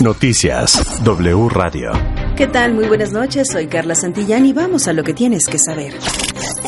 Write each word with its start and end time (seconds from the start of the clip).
Noticias 0.00 1.02
W 1.02 1.48
Radio. 1.48 2.17
¿Qué 2.38 2.46
tal? 2.46 2.72
Muy 2.72 2.86
buenas 2.86 3.10
noches, 3.10 3.48
soy 3.52 3.66
Carla 3.66 3.96
Santillán 3.96 4.46
y 4.46 4.52
vamos 4.52 4.86
a 4.86 4.92
lo 4.92 5.02
que 5.02 5.12
tienes 5.12 5.48
que 5.48 5.58
saber. 5.58 5.94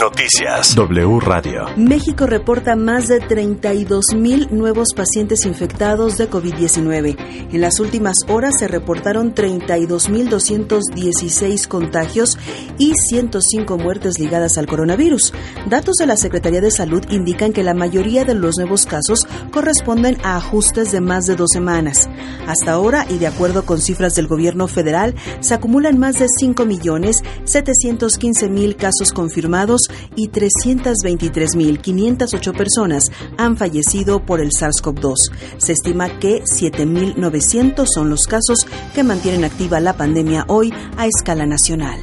Noticias 0.00 0.74
W 0.74 1.20
Radio. 1.20 1.66
México 1.76 2.26
reporta 2.26 2.74
más 2.74 3.06
de 3.06 3.20
32 3.20 4.14
mil 4.16 4.48
nuevos 4.50 4.88
pacientes 4.96 5.44
infectados 5.44 6.16
de 6.16 6.28
COVID-19. 6.28 7.16
En 7.52 7.60
las 7.60 7.78
últimas 7.80 8.16
horas 8.26 8.58
se 8.58 8.66
reportaron 8.66 9.32
32.216 9.34 11.68
contagios 11.68 12.38
y 12.78 12.94
105 12.94 13.76
muertes 13.78 14.18
ligadas 14.18 14.58
al 14.58 14.66
coronavirus. 14.66 15.34
Datos 15.68 15.96
de 15.96 16.06
la 16.06 16.16
Secretaría 16.16 16.62
de 16.62 16.70
Salud 16.70 17.04
indican 17.10 17.52
que 17.52 17.62
la 17.62 17.74
mayoría 17.74 18.24
de 18.24 18.34
los 18.34 18.56
nuevos 18.56 18.86
casos 18.86 19.26
corresponden 19.52 20.16
a 20.24 20.36
ajustes 20.36 20.92
de 20.92 21.00
más 21.00 21.26
de 21.26 21.36
dos 21.36 21.50
semanas. 21.52 22.08
Hasta 22.46 22.72
ahora, 22.72 23.04
y 23.08 23.18
de 23.18 23.26
acuerdo 23.26 23.66
con 23.66 23.78
cifras 23.80 24.14
del 24.14 24.28
gobierno 24.28 24.66
federal, 24.66 25.14
se 25.40 25.59
acumulan 25.60 25.98
más 25.98 26.18
de 26.18 26.24
5.715.000 26.24 28.76
casos 28.76 29.12
confirmados 29.12 29.82
y 30.16 30.30
323.508 30.30 32.56
personas 32.56 33.12
han 33.36 33.58
fallecido 33.58 34.24
por 34.24 34.40
el 34.40 34.52
SARS-CoV-2. 34.52 35.16
Se 35.58 35.72
estima 35.72 36.18
que 36.18 36.42
7.900 36.44 37.84
son 37.94 38.08
los 38.08 38.26
casos 38.26 38.66
que 38.94 39.02
mantienen 39.02 39.44
activa 39.44 39.80
la 39.80 39.92
pandemia 39.92 40.46
hoy 40.48 40.72
a 40.96 41.06
escala 41.06 41.44
nacional 41.44 42.00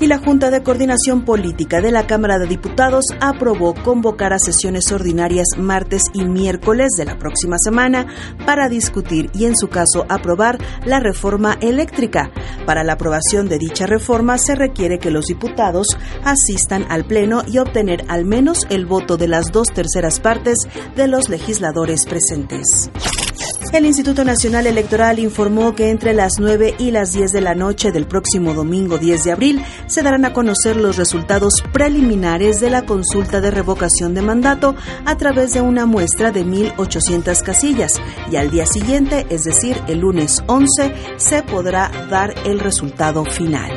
y 0.00 0.06
la 0.06 0.18
Junta 0.18 0.50
de 0.50 0.62
Coordinación 0.62 1.24
Política 1.24 1.80
de 1.82 1.92
la 1.92 2.06
Cámara 2.06 2.38
de 2.38 2.46
Diputados 2.46 3.04
aprobó 3.20 3.74
convocar 3.74 4.32
a 4.32 4.38
sesiones 4.38 4.90
ordinarias 4.90 5.48
martes 5.58 6.04
y 6.14 6.24
miércoles 6.24 6.92
de 6.96 7.04
la 7.04 7.18
próxima 7.18 7.56
semana 7.58 8.06
para 8.46 8.70
discutir 8.70 9.30
y, 9.34 9.44
en 9.44 9.54
su 9.54 9.68
caso, 9.68 10.06
aprobar 10.08 10.58
la 10.86 11.00
reforma 11.00 11.58
eléctrica. 11.60 12.30
Para 12.64 12.82
la 12.82 12.94
aprobación 12.94 13.48
de 13.48 13.58
dicha 13.58 13.86
reforma 13.86 14.38
se 14.38 14.54
requiere 14.54 14.98
que 14.98 15.10
los 15.10 15.26
diputados 15.26 15.86
asistan 16.24 16.86
al 16.88 17.04
Pleno 17.04 17.42
y 17.46 17.58
obtener 17.58 18.04
al 18.08 18.24
menos 18.24 18.66
el 18.70 18.86
voto 18.86 19.18
de 19.18 19.28
las 19.28 19.52
dos 19.52 19.68
terceras 19.68 20.18
partes 20.18 20.56
de 20.96 21.08
los 21.08 21.28
legisladores 21.28 22.06
presentes. 22.06 22.90
El 23.72 23.86
Instituto 23.86 24.24
Nacional 24.24 24.66
Electoral 24.66 25.20
informó 25.20 25.76
que 25.76 25.90
entre 25.90 26.12
las 26.12 26.40
9 26.40 26.74
y 26.78 26.90
las 26.90 27.12
10 27.12 27.30
de 27.30 27.40
la 27.40 27.54
noche 27.54 27.92
del 27.92 28.04
próximo 28.04 28.52
domingo 28.52 28.98
10 28.98 29.22
de 29.22 29.30
abril 29.30 29.64
se 29.86 30.02
darán 30.02 30.24
a 30.24 30.32
conocer 30.32 30.74
los 30.74 30.96
resultados 30.96 31.62
preliminares 31.72 32.58
de 32.58 32.68
la 32.68 32.84
consulta 32.84 33.40
de 33.40 33.52
revocación 33.52 34.12
de 34.12 34.22
mandato 34.22 34.74
a 35.04 35.16
través 35.16 35.52
de 35.52 35.60
una 35.60 35.86
muestra 35.86 36.32
de 36.32 36.44
1.800 36.44 37.42
casillas 37.44 37.92
y 38.28 38.36
al 38.36 38.50
día 38.50 38.66
siguiente, 38.66 39.24
es 39.30 39.44
decir, 39.44 39.80
el 39.86 40.00
lunes 40.00 40.42
11, 40.48 40.92
se 41.18 41.42
podrá 41.44 41.92
dar 42.10 42.34
el 42.44 42.58
resultado 42.58 43.24
final. 43.24 43.70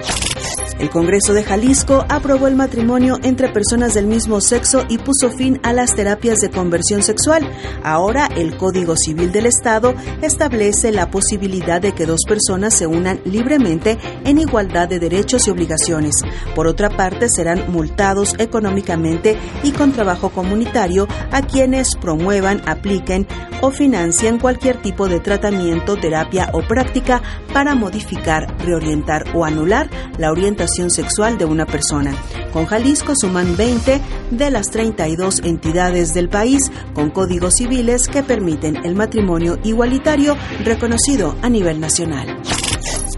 El 0.80 0.90
Congreso 0.90 1.34
de 1.34 1.44
Jalisco 1.44 2.06
aprobó 2.10 2.48
el 2.48 2.56
matrimonio 2.56 3.20
entre 3.24 3.50
personas 3.50 3.94
del 3.94 4.08
mismo 4.08 4.42
sexo 4.42 4.84
y 4.90 4.98
puso 4.98 5.30
fin 5.30 5.60
a 5.64 5.74
las 5.74 5.96
terapias 5.96 6.40
de 6.40 6.50
conversión 6.50 7.04
sexual. 7.04 7.50
Ahora 7.84 8.28
el 8.36 8.58
Código 8.58 8.96
Civil 8.98 9.32
del 9.32 9.46
Estado 9.46 9.94
establece 10.22 10.92
la 10.92 11.10
posibilidad 11.10 11.82
de 11.82 11.94
que 11.94 12.06
dos 12.06 12.22
personas 12.28 12.74
se 12.74 12.88
unan 12.88 13.22
libremente 13.26 13.98
en 14.26 14.40
igualdad 14.40 14.88
de 14.88 15.00
derechos 15.00 15.48
y 15.48 15.52
obligaciones. 15.52 16.16
Por 16.56 16.68
otra 16.68 16.90
parte, 16.90 17.30
serán 17.30 17.72
multados 17.72 18.36
económicamente 18.40 19.38
y 19.64 19.72
con 19.72 19.92
trabajo 19.92 20.30
comunitario 20.30 21.08
a 21.32 21.42
quienes 21.42 21.96
promuevan, 21.96 22.62
apliquen 22.68 23.28
o 23.64 23.72
financien 23.72 24.40
cualquier 24.40 24.76
tipo 24.82 25.08
de 25.08 25.22
tratamiento, 25.22 25.96
terapia 25.96 26.50
o 26.52 26.62
práctica 26.68 27.22
para 27.54 27.76
modificar, 27.76 28.54
reorientar 28.60 29.24
o 29.34 29.46
anular 29.46 29.90
la 30.18 30.32
orientación 30.32 30.90
sexual 30.90 31.38
de 31.38 31.46
una 31.46 31.66
persona. 31.66 32.14
Con 32.52 32.66
Jalisco 32.66 33.14
suman 33.16 33.56
20 33.56 34.02
de 34.32 34.52
las 34.52 34.68
32 34.68 35.40
entidades 35.46 36.14
del 36.14 36.28
país 36.28 36.70
con 36.94 37.10
códigos 37.10 37.54
civiles 37.56 38.10
que 38.10 38.22
permiten 38.22 38.86
el 38.86 38.96
matrimonio 38.96 39.58
igualitario 39.64 40.36
reconocido 40.66 41.38
a 41.42 41.48
nivel 41.48 41.80
nacional. 41.80 42.42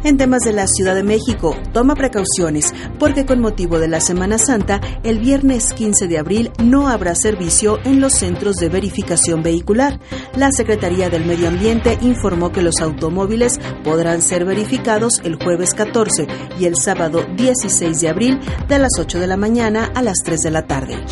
En 0.06 0.18
temas 0.18 0.44
de 0.44 0.54
la 0.54 0.68
Ciudad 0.68 0.94
de 0.94 1.02
México, 1.02 1.58
toma 1.74 1.96
precauciones 1.96 2.72
porque 3.00 3.26
con 3.26 3.40
motivo 3.40 3.80
de 3.80 3.88
la 3.88 4.00
Semana 4.00 4.38
Santa, 4.38 4.80
el 5.02 5.18
viernes 5.18 5.74
15 5.74 6.08
de 6.08 6.20
abril 6.20 6.52
no 6.64 6.90
habrá 6.90 7.16
servicio 7.16 7.80
en 7.86 8.00
los 8.00 8.14
centros 8.14 8.58
de 8.58 8.70
verificación 8.70 9.42
vehicular. 9.42 10.00
La 10.38 10.52
Secretaría 10.52 11.10
del 11.10 11.26
Medio 11.26 11.48
Ambiente 11.48 11.98
informó 12.04 12.52
que 12.52 12.62
los 12.62 12.82
automóviles 12.82 13.60
podrán 13.84 14.22
ser 14.22 14.46
verificados 14.46 15.22
el 15.24 15.44
jueves 15.44 15.74
14 15.74 16.28
y 16.60 16.66
el 16.66 16.76
sábado 16.76 17.26
16 17.36 18.00
de 18.00 18.08
abril 18.08 18.40
de 18.68 18.78
las 18.78 18.92
8 19.00 19.20
de 19.20 19.26
la 19.26 19.38
mañana 19.38 19.92
a 19.96 20.04
las 20.04 20.20
3 20.24 20.40
de 20.40 20.52
la 20.52 20.68
tarde. 20.68 21.04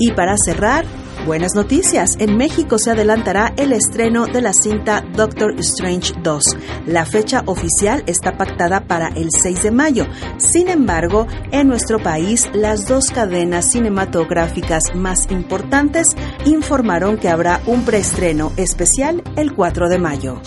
Y 0.00 0.10
para 0.14 0.34
cerrar, 0.36 0.84
Buenas 1.26 1.54
noticias, 1.54 2.16
en 2.18 2.38
México 2.38 2.78
se 2.78 2.90
adelantará 2.92 3.52
el 3.58 3.72
estreno 3.72 4.26
de 4.26 4.40
la 4.40 4.54
cinta 4.54 5.04
Doctor 5.14 5.54
Strange 5.58 6.14
2. 6.22 6.42
La 6.86 7.04
fecha 7.04 7.42
oficial 7.44 8.02
está 8.06 8.38
pactada 8.38 8.86
para 8.86 9.08
el 9.08 9.28
6 9.30 9.62
de 9.62 9.70
mayo. 9.70 10.06
Sin 10.38 10.68
embargo, 10.68 11.26
en 11.52 11.68
nuestro 11.68 12.02
país, 12.02 12.48
las 12.54 12.88
dos 12.88 13.10
cadenas 13.10 13.70
cinematográficas 13.70 14.94
más 14.94 15.30
importantes 15.30 16.08
informaron 16.46 17.18
que 17.18 17.28
habrá 17.28 17.60
un 17.66 17.84
preestreno 17.84 18.52
especial 18.56 19.22
el 19.36 19.54
4 19.54 19.90
de 19.90 19.98
mayo. 19.98 20.40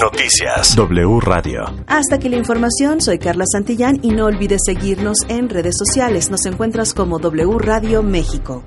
Noticias 0.00 0.74
W 0.74 1.20
Radio. 1.20 1.64
Hasta 1.86 2.16
aquí 2.16 2.30
la 2.30 2.36
información, 2.36 3.02
soy 3.02 3.18
Carla 3.18 3.44
Santillán 3.46 3.98
y 4.02 4.10
no 4.12 4.24
olvides 4.24 4.62
seguirnos 4.64 5.18
en 5.28 5.50
redes 5.50 5.76
sociales. 5.76 6.30
Nos 6.30 6.46
encuentras 6.46 6.94
como 6.94 7.18
W 7.18 7.58
Radio 7.58 8.02
México. 8.02 8.64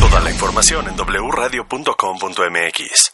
Toda 0.00 0.20
la 0.20 0.30
información 0.30 0.88
en 0.88 0.96
wradio.com.mx. 0.96 3.13